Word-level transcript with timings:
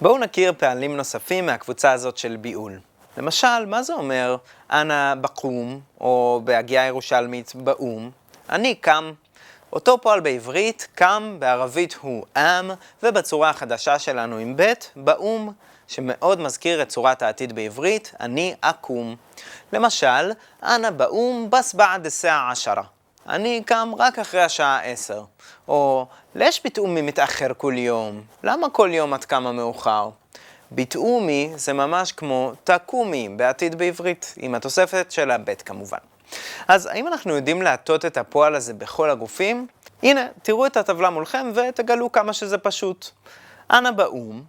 בואו 0.00 0.18
נכיר 0.18 0.52
פעלים 0.58 0.96
נוספים 0.96 1.46
מהקבוצה 1.46 1.92
הזאת 1.92 2.16
של 2.16 2.36
ביעול. 2.36 2.78
למשל, 3.16 3.66
מה 3.66 3.82
זה 3.82 3.94
אומר 3.94 4.36
אנא 4.70 5.14
בקום, 5.20 5.80
או 6.00 6.40
בהגיעה 6.44 6.86
ירושלמית 6.86 7.52
באום? 7.54 8.10
אני 8.50 8.74
קם. 8.74 9.12
אותו 9.72 9.98
פועל 10.00 10.20
בעברית, 10.20 10.88
קם, 10.94 11.36
בערבית 11.38 11.96
הוא 12.00 12.24
עם, 12.36 12.70
ובצורה 13.02 13.50
החדשה 13.50 13.98
שלנו 13.98 14.36
עם 14.36 14.56
ב', 14.56 14.72
באום, 14.96 15.52
שמאוד 15.88 16.40
מזכיר 16.40 16.82
את 16.82 16.88
צורת 16.88 17.22
העתיד 17.22 17.52
בעברית, 17.52 18.14
אני 18.20 18.54
אקום. 18.60 19.16
למשל, 19.72 20.32
אנא 20.62 20.90
באום 20.90 21.50
בס 21.50 21.74
בעד 21.74 22.08
סעה 22.08 22.50
עשרה. 22.50 22.82
אני 23.28 23.62
קם 23.66 23.92
רק 23.98 24.18
אחרי 24.18 24.42
השעה 24.42 24.82
עשר. 24.82 25.22
או, 25.68 26.06
לש 26.34 26.60
בתאומי 26.64 27.02
מתאחר 27.02 27.48
כל 27.56 27.74
יום? 27.76 28.22
למה 28.42 28.70
כל 28.70 28.90
יום 28.92 29.14
את 29.14 29.24
קמה 29.24 29.52
מאוחר? 29.52 30.10
בתאומי 30.72 31.52
זה 31.56 31.72
ממש 31.72 32.12
כמו 32.12 32.52
תקומי 32.64 33.28
בעתיד 33.28 33.74
בעברית, 33.74 34.34
עם 34.36 34.54
התוספת 34.54 35.10
של 35.10 35.30
הבית 35.30 35.62
כמובן. 35.62 35.98
אז 36.68 36.86
האם 36.86 37.06
אנחנו 37.06 37.36
יודעים 37.36 37.62
להטות 37.62 38.04
את 38.04 38.16
הפועל 38.16 38.54
הזה 38.54 38.74
בכל 38.74 39.10
הגופים? 39.10 39.66
הנה, 40.02 40.26
תראו 40.42 40.66
את 40.66 40.76
הטבלה 40.76 41.10
מולכם 41.10 41.52
ותגלו 41.54 42.12
כמה 42.12 42.32
שזה 42.32 42.58
פשוט. 42.58 43.10
אנא 43.70 43.90
באום, 43.90 44.42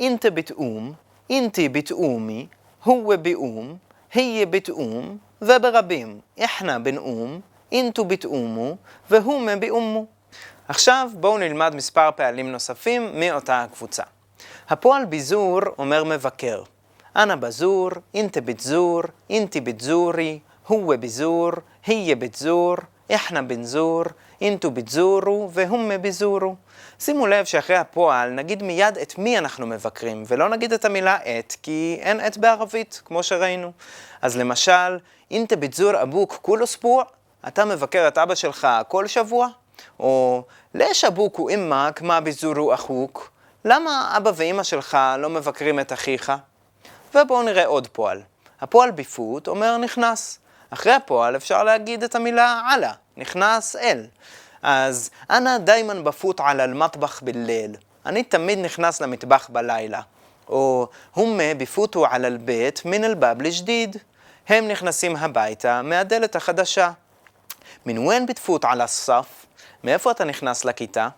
אינטה 0.00 0.30
בתאום, 0.30 0.92
אינטי 1.30 1.68
בתאומי, 1.68 2.46
הוא 2.84 3.16
באום, 3.16 3.76
היה 4.14 4.46
בתאום, 4.46 5.18
וברבים, 5.42 6.20
איחנה 6.38 6.78
בנאום, 6.78 7.40
אינטו 7.72 8.04
בתאומו, 8.04 8.76
והומה 9.10 9.56
באומו. 9.56 10.06
עכשיו 10.68 11.10
בואו 11.14 11.38
נלמד 11.38 11.74
מספר 11.74 12.10
פעלים 12.16 12.52
נוספים 12.52 13.10
מאותה 13.14 13.62
הקבוצה. 13.62 14.02
הפועל 14.68 15.04
ביזור 15.04 15.60
אומר 15.78 16.04
מבקר. 16.04 16.62
אנא 17.16 17.34
בזור, 17.34 17.90
אינטה 18.14 18.40
בתזור, 18.40 19.02
אינטי 19.30 19.60
בתזורי, 19.60 20.38
הוא 20.66 20.94
ביזור, 20.96 21.50
היה 21.86 22.16
בתזור, 22.16 22.76
איחנה 23.10 23.42
בנזור, 23.42 24.04
אינטו 24.40 24.70
בתזורו 24.70 25.50
והומה 25.52 25.98
בזורו. 25.98 26.54
שימו 26.98 27.26
לב 27.26 27.44
שאחרי 27.44 27.76
הפועל 27.76 28.30
נגיד 28.30 28.62
מיד 28.62 28.98
את 28.98 29.18
מי 29.18 29.38
אנחנו 29.38 29.66
מבקרים, 29.66 30.24
ולא 30.26 30.48
נגיד 30.48 30.72
את 30.72 30.84
המילה 30.84 31.16
את, 31.16 31.56
כי 31.62 31.98
אין 32.00 32.26
את 32.26 32.38
בערבית, 32.38 33.02
כמו 33.04 33.22
שראינו. 33.22 33.72
אז 34.22 34.36
למשל, 34.36 34.98
אינטה 35.30 35.56
בתזור 35.56 36.02
אבוק 36.02 36.38
כולו 36.42 36.66
ספוע, 36.66 37.04
אתה 37.48 37.64
מבקר 37.64 38.08
את 38.08 38.18
אבא 38.18 38.34
שלך 38.34 38.68
כל 38.88 39.06
שבוע? 39.06 39.48
או 40.00 40.42
לש 40.74 41.04
אבוק 41.04 41.36
הוא 41.36 41.50
אמק, 41.50 42.02
מה 42.02 42.20
בזורו 42.20 42.74
אחוק? 42.74 43.30
למה 43.64 44.14
אבא 44.16 44.30
ואימא 44.34 44.62
שלך 44.62 44.98
לא 45.18 45.30
מבקרים 45.30 45.80
את 45.80 45.92
אחיך? 45.92 46.32
ובואו 47.14 47.42
נראה 47.42 47.66
עוד 47.66 47.86
פועל. 47.86 48.22
הפועל 48.60 48.90
ביפות 48.90 49.48
אומר 49.48 49.76
נכנס. 49.76 50.38
אחרי 50.70 50.92
הפועל 50.92 51.36
אפשר 51.36 51.64
להגיד 51.64 52.02
את 52.02 52.14
המילה 52.14 52.62
עלה, 52.70 52.92
נכנס 53.16 53.76
אל. 53.76 54.06
אז 54.62 55.10
אנא 55.30 55.58
דיימן 55.58 56.04
בפות 56.04 56.40
על 56.40 56.60
אל-מטבח 56.60 57.20
בליל. 57.22 57.76
אני 58.06 58.22
תמיד 58.22 58.58
נכנס 58.58 59.00
למטבח 59.00 59.48
בלילה. 59.52 60.00
או 60.48 60.88
הומה 61.14 61.54
ביפוטו 61.58 62.06
על 62.06 62.24
אל-בית 62.24 62.82
מן 62.84 63.04
אל-בב 63.04 63.42
לג'דיד. 63.42 63.96
הם 64.48 64.68
נכנסים 64.68 65.16
הביתה 65.16 65.82
מהדלת 65.82 66.36
החדשה. 66.36 66.90
מן 67.86 67.98
ון 67.98 68.26
בתפות 68.26 68.64
על 68.64 68.80
הסף? 68.80 69.46
מאיפה 69.84 70.10
אתה 70.10 70.24
נכנס 70.24 70.64
לכיתה? 70.64 71.08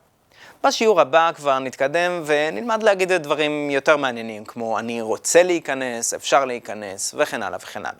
בשיעור 0.65 1.01
הבא 1.01 1.31
כבר 1.35 1.59
נתקדם 1.59 2.23
ונלמד 2.27 2.83
להגיד 2.83 3.13
את 3.13 3.23
דברים 3.23 3.71
יותר 3.71 3.97
מעניינים, 3.97 4.45
כמו 4.45 4.79
אני 4.79 5.01
רוצה 5.01 5.43
להיכנס, 5.43 6.15
אפשר 6.15 6.45
להיכנס, 6.45 7.15
וכן 7.19 7.43
הלאה 7.43 7.59
וכן 7.63 7.81
הלאה. 7.87 7.99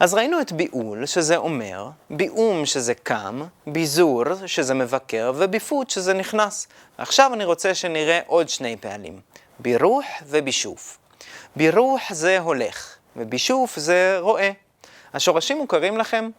אז 0.00 0.14
ראינו 0.14 0.40
את 0.40 0.52
ביעול, 0.52 1.06
שזה 1.06 1.36
אומר, 1.36 1.88
ביעום 2.10 2.66
שזה 2.66 2.94
קם, 2.94 3.42
ביזור 3.66 4.24
שזה 4.46 4.74
מבקר, 4.74 5.32
וביפות 5.34 5.90
שזה 5.90 6.14
נכנס. 6.14 6.68
עכשיו 6.98 7.34
אני 7.34 7.44
רוצה 7.44 7.74
שנראה 7.74 8.20
עוד 8.26 8.48
שני 8.48 8.76
פעלים, 8.80 9.20
בירוח 9.58 10.04
ובישוף. 10.26 10.98
בירוח 11.56 12.02
זה 12.10 12.38
הולך, 12.38 12.94
ובישוף 13.16 13.78
זה 13.78 14.16
רואה. 14.20 14.50
השורשים 15.14 15.58
מוכרים 15.58 15.98
לכם? 15.98 16.30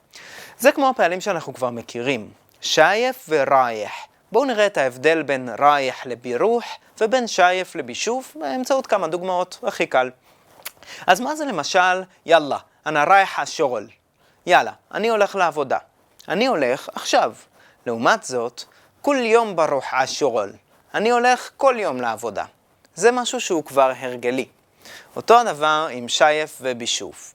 זה 0.59 0.71
כמו 0.71 0.89
הפעלים 0.89 1.21
שאנחנו 1.21 1.53
כבר 1.53 1.69
מכירים, 1.69 2.31
שייף 2.61 3.25
ורייח. 3.29 3.91
בואו 4.31 4.45
נראה 4.45 4.65
את 4.65 4.77
ההבדל 4.77 5.23
בין 5.23 5.49
רייח 5.59 6.05
לבירוח 6.05 6.63
ובין 7.01 7.27
שייף 7.27 7.75
לבישוף 7.75 8.37
באמצעות 8.39 8.87
כמה 8.87 9.07
דוגמאות, 9.07 9.59
הכי 9.63 9.85
קל. 9.85 10.09
אז 11.07 11.19
מה 11.19 11.35
זה 11.35 11.45
למשל, 11.45 12.03
יאללה, 12.25 12.57
אנא 12.85 12.99
רייח 12.99 13.39
השורל. 13.39 13.87
יאללה, 14.45 14.71
אני 14.93 15.09
הולך 15.09 15.35
לעבודה. 15.35 15.77
אני 16.27 16.47
הולך 16.47 16.89
עכשיו. 16.95 17.33
לעומת 17.85 18.23
זאת, 18.23 18.63
כל 19.01 19.17
יום 19.19 19.55
ברוך 19.55 19.85
השורל. 19.93 20.51
אני 20.93 21.11
הולך 21.11 21.49
כל 21.57 21.75
יום 21.79 22.01
לעבודה. 22.01 22.45
זה 22.95 23.11
משהו 23.11 23.39
שהוא 23.39 23.63
כבר 23.63 23.91
הרגלי. 23.99 24.45
אותו 25.15 25.39
הדבר 25.39 25.87
עם 25.91 26.07
שייף 26.07 26.57
ובישוף. 26.61 27.33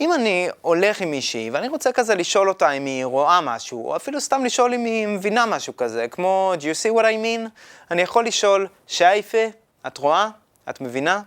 אם 0.00 0.12
אני 0.12 0.48
הולך 0.60 1.00
עם 1.00 1.10
מישהי 1.10 1.50
ואני 1.50 1.68
רוצה 1.68 1.92
כזה 1.92 2.14
לשאול 2.14 2.48
אותה 2.48 2.70
אם 2.70 2.84
היא 2.84 3.04
רואה 3.04 3.40
משהו, 3.40 3.88
או 3.88 3.96
אפילו 3.96 4.20
סתם 4.20 4.44
לשאול 4.44 4.74
אם 4.74 4.84
היא 4.84 5.06
מבינה 5.06 5.46
משהו 5.46 5.76
כזה, 5.76 6.08
כמו, 6.08 6.52
do 6.58 6.62
you 6.62 6.84
see 6.84 6.98
what 6.98 7.04
I 7.04 7.24
mean? 7.24 7.48
אני 7.90 8.02
יכול 8.02 8.26
לשאול, 8.26 8.66
שייפה, 8.86 9.46
את 9.86 9.98
רואה? 9.98 10.28
את 10.70 10.80
מבינה? 10.80 11.20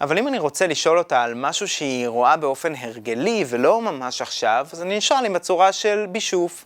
אבל 0.00 0.18
אם 0.18 0.28
אני 0.28 0.38
רוצה 0.38 0.66
לשאול 0.66 0.98
אותה 0.98 1.22
על 1.22 1.34
משהו 1.34 1.68
שהיא 1.68 2.08
רואה 2.08 2.36
באופן 2.36 2.72
הרגלי 2.78 3.44
ולא 3.48 3.80
ממש 3.80 4.22
עכשיו, 4.22 4.66
אז 4.72 4.82
אני 4.82 4.98
אשאל 4.98 5.26
עם 5.26 5.32
בצורה 5.32 5.72
של 5.72 6.06
בישוף. 6.08 6.64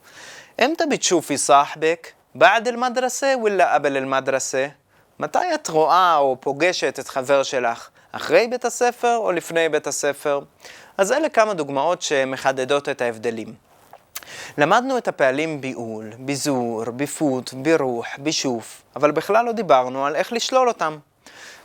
אמתא 0.65 0.85
בתשופי 0.91 1.39
סחבק? 1.39 2.09
בעד 2.35 2.69
אל-מדרסה 2.69 3.35
וلا 3.43 3.77
אבל 3.77 3.97
אל-מדרסה? 3.97 4.67
מתי 5.19 5.55
את 5.55 5.69
רואה 5.69 6.17
או 6.17 6.37
פוגשת 6.41 6.99
את 7.01 7.09
חבר 7.09 7.43
שלך? 7.43 7.89
אחרי 8.13 8.49
בית 8.49 8.65
הספר 8.65 9.17
או 9.17 9.33
לפני 9.33 9.69
בית 9.69 9.87
הספר? 9.87 10.41
אז 10.99 11.13
אלה 11.13 11.29
כמה 11.29 11.55
דוגמאות 11.55 12.03
שמחדדות 12.03 12.89
את 12.89 13.01
ההבדלים. 13.01 13.55
למדנו 14.59 14.99
את 14.99 15.09
הפעלים 15.09 15.61
ביעול, 15.61 16.13
ביזור, 16.19 16.85
ביפות, 16.91 17.55
בירוח, 17.55 18.07
בישוף, 18.19 18.83
אבל 18.97 19.11
בכלל 19.11 19.45
לא 19.45 19.53
דיברנו 19.53 20.07
על 20.07 20.17
איך 20.17 20.33
לשלול 20.33 20.69
אותם. 20.69 20.99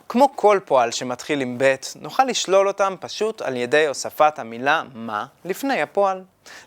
כמו 0.09 0.35
כל 0.35 0.59
פועל 0.65 0.91
שמתחיל 0.91 1.41
עם 1.41 1.57
ב', 1.57 1.75
נוכל 1.95 2.23
לשלול 2.23 2.67
אותם 2.67 2.95
פשוט 2.99 3.41
על 3.41 3.57
ידי 3.57 3.87
הוספת 3.87 4.39
המילה 4.39 4.83
מה 4.93 5.25
לפני 5.45 5.81
הפועל. 5.81 6.23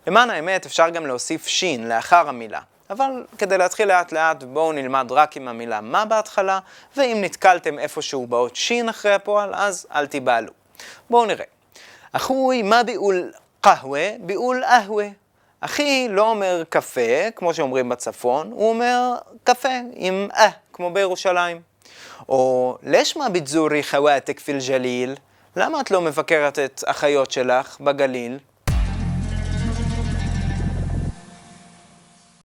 למען 0.07 0.31
האמת 0.31 0.67
אפשר 0.67 0.89
גם 0.89 1.07
להוסיף 1.07 1.47
שין 1.47 1.89
לאחר 1.89 2.29
המילה, 2.29 2.61
אבל 2.93 3.25
כדי 3.39 3.59
להתחיל 3.59 3.89
לאט 3.89 4.13
לאט 4.13 4.43
בואו 4.43 4.73
נלמד 4.73 5.07
רק 5.11 5.37
עם 5.37 5.49
המילה 5.49 5.81
מה 5.81 6.05
בהתחלה, 6.05 6.59
ואם 6.97 7.19
נתקלתם 7.21 7.79
איפשהו 7.79 8.27
באות 8.27 8.57
שין 8.57 8.89
אחרי 8.89 9.15
הפועל, 9.15 9.55
אז 9.55 9.87
אל 9.95 10.07
תיבהלו. 10.07 10.53
בואו 11.11 11.27
נראה. 11.27 11.45
אחוי, 12.13 12.63
מה 12.63 12.83
ביעול 12.83 13.33
קהווה? 13.61 14.09
ביעול 14.21 14.65
אהווה. 14.65 15.09
אחי 15.61 16.09
לא 16.11 16.31
אומר 16.31 16.63
קפה, 16.69 17.31
כמו 17.37 17.55
שאומרים 17.55 17.89
בצפון, 17.89 18.53
הוא 18.53 18.69
אומר 18.69 19.15
קפה 19.45 19.79
עם 19.95 20.29
אה, 20.37 20.49
כמו 20.73 20.91
בירושלים. 20.91 21.61
או 22.29 22.77
לשמה 22.83 23.29
בתזורי 23.29 23.83
חוואתק 23.83 24.41
פיל 24.41 24.59
ג'ליל? 24.69 25.15
למה 25.57 25.81
את 25.81 25.91
לא 25.91 26.01
מבקרת 26.01 26.59
את 26.59 26.85
החיות 26.87 27.31
שלך 27.31 27.81
בגליל? 27.81 28.39